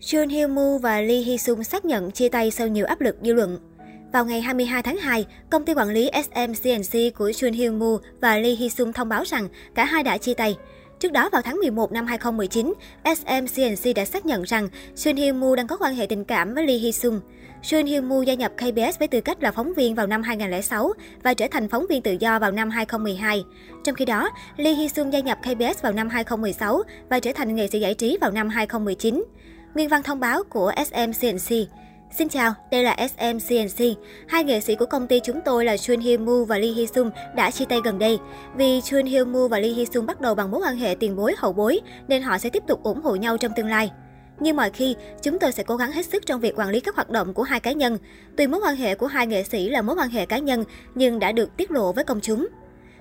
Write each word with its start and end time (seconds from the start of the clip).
Jun 0.00 0.28
Hyo 0.28 0.48
Moo 0.48 0.78
và 0.78 1.00
Lee 1.00 1.22
Hee 1.22 1.36
Sung 1.36 1.64
xác 1.64 1.84
nhận 1.84 2.10
chia 2.10 2.28
tay 2.28 2.50
sau 2.50 2.68
nhiều 2.68 2.86
áp 2.86 3.00
lực 3.00 3.16
dư 3.22 3.32
luận. 3.32 3.58
Vào 4.12 4.24
ngày 4.24 4.40
22 4.40 4.82
tháng 4.82 4.96
2, 4.96 5.26
công 5.50 5.64
ty 5.64 5.74
quản 5.74 5.88
lý 5.88 6.10
SMCNC 6.14 7.14
của 7.14 7.30
Jun 7.30 7.52
Hyo 7.52 7.72
Moo 7.72 7.98
và 8.20 8.38
Lee 8.38 8.54
Hee 8.54 8.68
Sung 8.68 8.92
thông 8.92 9.08
báo 9.08 9.22
rằng 9.26 9.48
cả 9.74 9.84
hai 9.84 10.02
đã 10.02 10.18
chia 10.18 10.34
tay. 10.34 10.56
Trước 11.00 11.12
đó 11.12 11.28
vào 11.32 11.42
tháng 11.42 11.56
11 11.56 11.92
năm 11.92 12.06
2019, 12.06 12.74
SMCNC 13.04 13.96
đã 13.96 14.04
xác 14.04 14.26
nhận 14.26 14.42
rằng 14.42 14.68
Jun 14.94 15.16
Hyo 15.16 15.32
Moo 15.32 15.56
đang 15.56 15.66
có 15.66 15.76
quan 15.76 15.94
hệ 15.94 16.06
tình 16.06 16.24
cảm 16.24 16.54
với 16.54 16.66
Lee 16.66 16.78
Hee 16.78 16.92
Sung. 16.92 17.20
Jun 17.62 17.86
Hyo 17.86 18.00
Moo 18.00 18.22
gia 18.22 18.34
nhập 18.34 18.52
KBS 18.56 18.98
với 18.98 19.08
tư 19.08 19.20
cách 19.20 19.42
là 19.42 19.52
phóng 19.52 19.74
viên 19.74 19.94
vào 19.94 20.06
năm 20.06 20.22
2006 20.22 20.92
và 21.22 21.34
trở 21.34 21.46
thành 21.50 21.68
phóng 21.68 21.86
viên 21.88 22.02
tự 22.02 22.16
do 22.20 22.38
vào 22.38 22.52
năm 22.52 22.70
2012. 22.70 23.44
Trong 23.84 23.94
khi 23.94 24.04
đó, 24.04 24.30
Lee 24.56 24.74
Hee 24.74 24.88
Sung 24.88 25.12
gia 25.12 25.20
nhập 25.20 25.38
KBS 25.42 25.82
vào 25.82 25.92
năm 25.92 26.08
2016 26.08 26.82
và 27.08 27.20
trở 27.20 27.32
thành 27.32 27.54
nghệ 27.54 27.66
sĩ 27.66 27.80
giải 27.80 27.94
trí 27.94 28.18
vào 28.20 28.30
năm 28.30 28.48
2019. 28.48 29.24
Nguyên 29.74 29.88
văn 29.88 30.02
thông 30.02 30.20
báo 30.20 30.42
của 30.50 30.72
SMCNC. 30.86 31.68
Xin 32.10 32.28
chào, 32.28 32.54
đây 32.70 32.82
là 32.82 32.96
SMCNC. 33.08 33.98
Hai 34.28 34.44
nghệ 34.44 34.60
sĩ 34.60 34.74
của 34.74 34.86
công 34.86 35.06
ty 35.06 35.20
chúng 35.20 35.40
tôi 35.44 35.64
là 35.64 35.76
Chun 35.76 36.00
Hee 36.00 36.16
Moo 36.16 36.44
và 36.44 36.58
Lee 36.58 36.72
Hee 36.72 36.86
Sung 36.86 37.10
đã 37.36 37.50
chia 37.50 37.64
tay 37.64 37.80
gần 37.84 37.98
đây. 37.98 38.18
Vì 38.56 38.80
Chun 38.80 39.06
Hee 39.06 39.24
Moo 39.24 39.48
và 39.48 39.58
Lee 39.58 39.72
Hee 39.72 39.84
Sung 39.84 40.06
bắt 40.06 40.20
đầu 40.20 40.34
bằng 40.34 40.50
mối 40.50 40.60
quan 40.64 40.76
hệ 40.76 40.94
tiền 40.94 41.16
bối 41.16 41.34
hậu 41.38 41.52
bối, 41.52 41.80
nên 42.08 42.22
họ 42.22 42.38
sẽ 42.38 42.50
tiếp 42.50 42.62
tục 42.66 42.82
ủng 42.82 43.00
hộ 43.02 43.14
nhau 43.14 43.36
trong 43.36 43.52
tương 43.56 43.68
lai. 43.68 43.90
Như 44.40 44.54
mọi 44.54 44.70
khi, 44.70 44.96
chúng 45.22 45.38
tôi 45.38 45.52
sẽ 45.52 45.62
cố 45.62 45.76
gắng 45.76 45.92
hết 45.92 46.06
sức 46.06 46.26
trong 46.26 46.40
việc 46.40 46.56
quản 46.56 46.70
lý 46.70 46.80
các 46.80 46.96
hoạt 46.96 47.10
động 47.10 47.34
của 47.34 47.42
hai 47.42 47.60
cá 47.60 47.72
nhân. 47.72 47.98
Tuy 48.36 48.46
mối 48.46 48.60
quan 48.60 48.76
hệ 48.76 48.94
của 48.94 49.06
hai 49.06 49.26
nghệ 49.26 49.42
sĩ 49.42 49.68
là 49.68 49.82
mối 49.82 49.96
quan 49.96 50.08
hệ 50.08 50.26
cá 50.26 50.38
nhân, 50.38 50.64
nhưng 50.94 51.18
đã 51.18 51.32
được 51.32 51.56
tiết 51.56 51.70
lộ 51.70 51.92
với 51.92 52.04
công 52.04 52.20
chúng. 52.20 52.46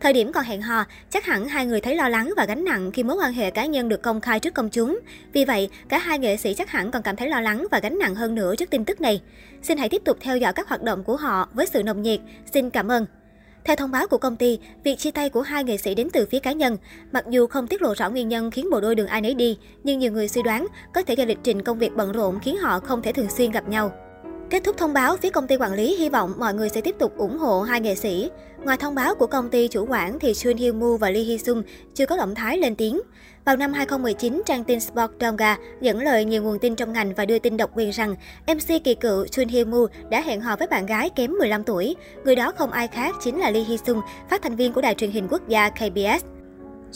Thời 0.00 0.12
điểm 0.12 0.32
còn 0.32 0.44
hẹn 0.44 0.62
hò, 0.62 0.84
chắc 1.10 1.24
hẳn 1.24 1.48
hai 1.48 1.66
người 1.66 1.80
thấy 1.80 1.96
lo 1.96 2.08
lắng 2.08 2.32
và 2.36 2.44
gánh 2.44 2.64
nặng 2.64 2.90
khi 2.92 3.02
mối 3.02 3.16
quan 3.16 3.32
hệ 3.32 3.50
cá 3.50 3.66
nhân 3.66 3.88
được 3.88 4.02
công 4.02 4.20
khai 4.20 4.40
trước 4.40 4.54
công 4.54 4.70
chúng. 4.70 5.00
Vì 5.32 5.44
vậy, 5.44 5.68
cả 5.88 5.98
hai 5.98 6.18
nghệ 6.18 6.36
sĩ 6.36 6.54
chắc 6.54 6.70
hẳn 6.70 6.90
còn 6.90 7.02
cảm 7.02 7.16
thấy 7.16 7.28
lo 7.28 7.40
lắng 7.40 7.66
và 7.70 7.78
gánh 7.78 7.98
nặng 7.98 8.14
hơn 8.14 8.34
nữa 8.34 8.56
trước 8.56 8.70
tin 8.70 8.84
tức 8.84 9.00
này. 9.00 9.22
Xin 9.62 9.78
hãy 9.78 9.88
tiếp 9.88 10.02
tục 10.04 10.16
theo 10.20 10.36
dõi 10.36 10.52
các 10.52 10.68
hoạt 10.68 10.82
động 10.82 11.04
của 11.04 11.16
họ 11.16 11.48
với 11.54 11.66
sự 11.66 11.82
nồng 11.82 12.02
nhiệt. 12.02 12.20
Xin 12.52 12.70
cảm 12.70 12.88
ơn. 12.88 13.06
Theo 13.64 13.76
thông 13.76 13.90
báo 13.90 14.06
của 14.06 14.18
công 14.18 14.36
ty, 14.36 14.58
việc 14.84 14.98
chia 14.98 15.10
tay 15.10 15.30
của 15.30 15.42
hai 15.42 15.64
nghệ 15.64 15.76
sĩ 15.76 15.94
đến 15.94 16.08
từ 16.12 16.26
phía 16.30 16.38
cá 16.38 16.52
nhân. 16.52 16.76
Mặc 17.12 17.24
dù 17.30 17.46
không 17.46 17.66
tiết 17.66 17.82
lộ 17.82 17.94
rõ 17.94 18.10
nguyên 18.10 18.28
nhân 18.28 18.50
khiến 18.50 18.70
bộ 18.70 18.80
đôi 18.80 18.94
đường 18.94 19.06
ai 19.06 19.20
nấy 19.20 19.34
đi, 19.34 19.58
nhưng 19.84 19.98
nhiều 19.98 20.12
người 20.12 20.28
suy 20.28 20.42
đoán 20.42 20.66
có 20.94 21.02
thể 21.02 21.14
do 21.14 21.24
lịch 21.24 21.38
trình 21.42 21.62
công 21.62 21.78
việc 21.78 21.96
bận 21.96 22.12
rộn 22.12 22.38
khiến 22.42 22.56
họ 22.56 22.80
không 22.80 23.02
thể 23.02 23.12
thường 23.12 23.30
xuyên 23.30 23.50
gặp 23.50 23.68
nhau. 23.68 23.92
Kết 24.54 24.64
thúc 24.64 24.76
thông 24.76 24.92
báo, 24.92 25.16
phía 25.16 25.30
công 25.30 25.46
ty 25.46 25.56
quản 25.56 25.72
lý 25.72 25.96
hy 25.96 26.08
vọng 26.08 26.32
mọi 26.38 26.54
người 26.54 26.68
sẽ 26.68 26.80
tiếp 26.80 26.94
tục 26.98 27.16
ủng 27.16 27.38
hộ 27.38 27.62
hai 27.62 27.80
nghệ 27.80 27.94
sĩ. 27.94 28.30
Ngoài 28.64 28.76
thông 28.76 28.94
báo 28.94 29.14
của 29.14 29.26
công 29.26 29.50
ty 29.50 29.68
chủ 29.68 29.86
quản 29.88 30.18
thì 30.18 30.34
Chun 30.34 30.56
Hyun 30.56 30.80
Moo 30.80 30.96
và 30.96 31.10
Lee 31.10 31.24
Hee 31.24 31.38
Sung 31.38 31.62
chưa 31.94 32.06
có 32.06 32.16
động 32.16 32.34
thái 32.34 32.58
lên 32.58 32.76
tiếng. 32.76 33.00
Vào 33.44 33.56
năm 33.56 33.72
2019, 33.72 34.42
trang 34.46 34.64
tin 34.64 34.80
Sport 34.80 35.10
Donga 35.20 35.56
dẫn 35.80 36.02
lời 36.02 36.24
nhiều 36.24 36.42
nguồn 36.42 36.58
tin 36.58 36.76
trong 36.76 36.92
ngành 36.92 37.14
và 37.14 37.24
đưa 37.24 37.38
tin 37.38 37.56
độc 37.56 37.70
quyền 37.74 37.90
rằng 37.90 38.14
MC 38.46 38.84
kỳ 38.84 38.94
cựu 38.94 39.26
Chun 39.26 39.48
Hyun 39.48 39.70
Moo 39.70 39.86
đã 40.10 40.20
hẹn 40.20 40.40
hò 40.40 40.56
với 40.56 40.68
bạn 40.68 40.86
gái 40.86 41.10
kém 41.10 41.32
15 41.32 41.64
tuổi. 41.64 41.96
Người 42.24 42.36
đó 42.36 42.52
không 42.58 42.70
ai 42.70 42.88
khác 42.88 43.14
chính 43.20 43.38
là 43.38 43.50
Lee 43.50 43.64
Hee 43.64 43.76
Sung, 43.86 44.00
phát 44.30 44.42
thanh 44.42 44.56
viên 44.56 44.72
của 44.72 44.80
đài 44.80 44.94
truyền 44.94 45.10
hình 45.10 45.28
quốc 45.30 45.48
gia 45.48 45.70
KBS. 45.70 46.33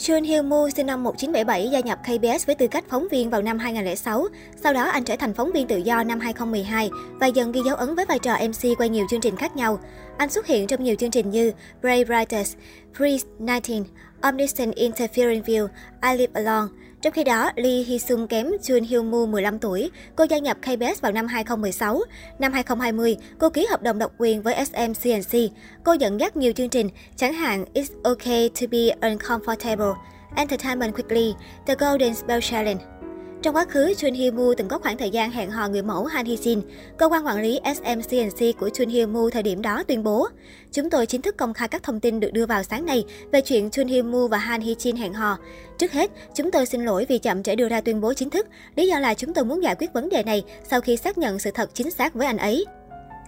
Chun 0.01 0.23
Hyun 0.23 0.49
Moo 0.49 0.69
sinh 0.69 0.85
năm 0.85 1.03
1977 1.03 1.69
gia 1.69 1.79
nhập 1.79 1.99
KBS 2.03 2.45
với 2.45 2.55
tư 2.55 2.67
cách 2.67 2.85
phóng 2.89 3.07
viên 3.11 3.29
vào 3.29 3.41
năm 3.41 3.59
2006. 3.59 4.27
Sau 4.63 4.73
đó 4.73 4.83
anh 4.83 5.03
trở 5.03 5.15
thành 5.15 5.33
phóng 5.33 5.51
viên 5.51 5.67
tự 5.67 5.77
do 5.77 6.03
năm 6.03 6.19
2012 6.19 6.89
và 7.19 7.27
dần 7.27 7.51
ghi 7.51 7.61
dấu 7.65 7.75
ấn 7.75 7.95
với 7.95 8.05
vai 8.05 8.19
trò 8.19 8.37
MC 8.47 8.77
qua 8.77 8.87
nhiều 8.87 9.05
chương 9.09 9.21
trình 9.21 9.35
khác 9.35 9.55
nhau. 9.55 9.79
Anh 10.17 10.29
xuất 10.29 10.47
hiện 10.47 10.67
trong 10.67 10.83
nhiều 10.83 10.95
chương 10.95 11.11
trình 11.11 11.29
như 11.29 11.51
Brave 11.81 12.03
Writers, 12.03 12.55
Freeze 12.97 13.25
19, 13.39 13.83
Omniscient 14.21 14.75
Interfering 14.75 15.43
View, 15.43 15.67
I 16.11 16.17
Live 16.17 16.33
Alone. 16.33 16.67
Trong 17.01 17.13
khi 17.13 17.23
đó, 17.23 17.51
Lee 17.55 17.83
Hee 17.87 17.97
Sung 17.97 18.27
kém 18.27 18.47
Jun 18.61 18.83
Hyo 18.83 19.01
Moo 19.01 19.25
15 19.25 19.59
tuổi. 19.59 19.91
Cô 20.15 20.23
gia 20.23 20.37
nhập 20.37 20.57
KBS 20.61 21.01
vào 21.01 21.11
năm 21.11 21.27
2016. 21.27 22.01
Năm 22.39 22.53
2020, 22.53 23.17
cô 23.39 23.49
ký 23.49 23.65
hợp 23.69 23.81
đồng 23.81 23.99
độc 23.99 24.11
quyền 24.17 24.41
với 24.41 24.65
SM 24.65 24.93
CNC. 25.03 25.51
Cô 25.83 25.93
dẫn 25.93 26.19
dắt 26.19 26.37
nhiều 26.37 26.53
chương 26.53 26.69
trình, 26.69 26.89
chẳng 27.15 27.33
hạn 27.33 27.65
It's 27.73 28.01
Okay 28.03 28.49
to 28.61 28.67
be 28.71 29.09
Uncomfortable, 29.09 29.93
Entertainment 30.35 30.95
Quickly, 30.95 31.33
The 31.67 31.75
Golden 31.75 32.15
Spell 32.15 32.41
Challenge. 32.41 32.98
Trong 33.41 33.55
quá 33.55 33.65
khứ, 33.65 33.93
Chun 33.97 34.13
Hee 34.13 34.31
Moo 34.31 34.53
từng 34.57 34.67
có 34.67 34.77
khoảng 34.79 34.97
thời 34.97 35.09
gian 35.09 35.31
hẹn 35.31 35.51
hò 35.51 35.67
người 35.67 35.81
mẫu 35.81 36.05
Han 36.05 36.25
Hee 36.25 36.35
Jin. 36.35 36.61
Cơ 36.97 37.09
quan 37.09 37.25
quản 37.25 37.41
lý 37.41 37.59
SMCNC 37.75 38.59
của 38.59 38.69
Chun 38.69 38.89
Hee 38.89 39.05
Moo 39.05 39.29
thời 39.29 39.43
điểm 39.43 39.61
đó 39.61 39.83
tuyên 39.83 40.03
bố, 40.03 40.27
chúng 40.71 40.89
tôi 40.89 41.05
chính 41.05 41.21
thức 41.21 41.37
công 41.37 41.53
khai 41.53 41.67
các 41.67 41.83
thông 41.83 41.99
tin 41.99 42.19
được 42.19 42.33
đưa 42.33 42.45
vào 42.45 42.63
sáng 42.63 42.85
nay 42.85 43.03
về 43.31 43.41
chuyện 43.41 43.69
Chun 43.69 43.87
Hee 43.87 44.01
Moo 44.01 44.27
và 44.27 44.37
Han 44.37 44.61
Hee 44.61 44.73
Jin 44.73 44.97
hẹn 44.97 45.13
hò. 45.13 45.37
Trước 45.77 45.91
hết, 45.91 46.11
chúng 46.35 46.51
tôi 46.51 46.65
xin 46.65 46.85
lỗi 46.85 47.05
vì 47.09 47.17
chậm 47.17 47.43
trễ 47.43 47.55
đưa 47.55 47.69
ra 47.69 47.81
tuyên 47.81 48.01
bố 48.01 48.13
chính 48.13 48.29
thức. 48.29 48.47
Lý 48.75 48.87
do 48.87 48.99
là 48.99 49.13
chúng 49.13 49.33
tôi 49.33 49.45
muốn 49.45 49.63
giải 49.63 49.75
quyết 49.75 49.93
vấn 49.93 50.09
đề 50.09 50.23
này 50.23 50.43
sau 50.69 50.81
khi 50.81 50.97
xác 50.97 51.17
nhận 51.17 51.39
sự 51.39 51.51
thật 51.51 51.69
chính 51.73 51.91
xác 51.91 52.13
với 52.13 52.27
anh 52.27 52.37
ấy. 52.37 52.65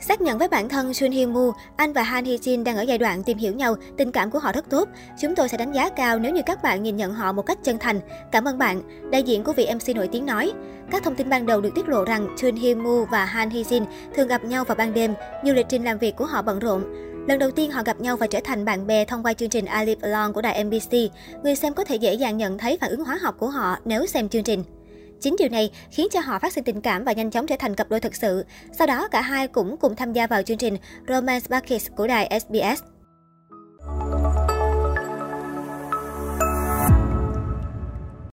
Xác 0.01 0.21
nhận 0.21 0.37
với 0.37 0.47
bản 0.47 0.69
thân 0.69 0.93
Sun 0.93 1.11
Hee 1.11 1.25
Moo, 1.25 1.51
anh 1.75 1.93
và 1.93 2.03
Han 2.03 2.25
Hee 2.25 2.37
Jin 2.37 2.63
đang 2.63 2.77
ở 2.77 2.81
giai 2.81 2.97
đoạn 2.97 3.23
tìm 3.23 3.37
hiểu 3.37 3.53
nhau, 3.53 3.75
tình 3.97 4.11
cảm 4.11 4.31
của 4.31 4.39
họ 4.39 4.51
rất 4.51 4.69
tốt. 4.69 4.89
Chúng 5.21 5.35
tôi 5.35 5.49
sẽ 5.49 5.57
đánh 5.57 5.71
giá 5.71 5.89
cao 5.89 6.19
nếu 6.19 6.33
như 6.33 6.41
các 6.45 6.63
bạn 6.63 6.83
nhìn 6.83 6.95
nhận 6.95 7.13
họ 7.13 7.31
một 7.31 7.41
cách 7.41 7.57
chân 7.63 7.77
thành. 7.79 7.99
Cảm 8.31 8.47
ơn 8.47 8.57
bạn, 8.57 8.81
đại 9.11 9.23
diện 9.23 9.43
của 9.43 9.53
vị 9.53 9.67
MC 9.75 9.95
nổi 9.95 10.09
tiếng 10.11 10.25
nói. 10.25 10.53
Các 10.91 11.03
thông 11.03 11.15
tin 11.15 11.29
ban 11.29 11.45
đầu 11.45 11.61
được 11.61 11.69
tiết 11.75 11.89
lộ 11.89 12.03
rằng 12.03 12.35
Sun 12.37 12.55
Hee 12.55 12.75
Moo 12.75 13.05
và 13.11 13.25
Han 13.25 13.49
Hee 13.49 13.63
Jin 13.63 13.85
thường 14.15 14.27
gặp 14.27 14.43
nhau 14.43 14.63
vào 14.63 14.75
ban 14.75 14.93
đêm, 14.93 15.13
nhiều 15.43 15.53
lịch 15.53 15.69
trình 15.69 15.83
làm 15.83 15.97
việc 15.97 16.15
của 16.15 16.25
họ 16.25 16.41
bận 16.41 16.59
rộn. 16.59 16.83
Lần 17.27 17.39
đầu 17.39 17.51
tiên 17.51 17.71
họ 17.71 17.83
gặp 17.83 18.01
nhau 18.01 18.17
và 18.17 18.27
trở 18.27 18.39
thành 18.43 18.65
bạn 18.65 18.87
bè 18.87 19.05
thông 19.05 19.23
qua 19.23 19.33
chương 19.33 19.49
trình 19.49 19.65
I 19.65 19.85
Live 19.85 20.09
Alone 20.09 20.33
của 20.33 20.41
đài 20.41 20.63
MBC. 20.63 20.93
Người 21.43 21.55
xem 21.55 21.73
có 21.73 21.83
thể 21.83 21.95
dễ 21.95 22.13
dàng 22.13 22.37
nhận 22.37 22.57
thấy 22.57 22.77
phản 22.81 22.89
ứng 22.89 23.03
hóa 23.03 23.17
học 23.21 23.35
của 23.39 23.49
họ 23.49 23.77
nếu 23.85 24.05
xem 24.05 24.29
chương 24.29 24.43
trình. 24.43 24.63
Chính 25.21 25.35
điều 25.39 25.49
này 25.49 25.71
khiến 25.91 26.07
cho 26.11 26.19
họ 26.19 26.39
phát 26.39 26.53
sinh 26.53 26.63
tình 26.63 26.81
cảm 26.81 27.03
và 27.03 27.11
nhanh 27.11 27.31
chóng 27.31 27.47
trở 27.47 27.55
thành 27.59 27.75
cặp 27.75 27.89
đôi 27.89 27.99
thực 27.99 28.15
sự. 28.15 28.45
Sau 28.77 28.87
đó, 28.87 29.07
cả 29.07 29.21
hai 29.21 29.47
cũng 29.47 29.77
cùng 29.77 29.95
tham 29.95 30.13
gia 30.13 30.27
vào 30.27 30.43
chương 30.43 30.57
trình 30.57 30.77
Romance 31.07 31.47
Buckets 31.49 31.87
của 31.95 32.07
đài 32.07 32.39
SBS. 32.39 33.00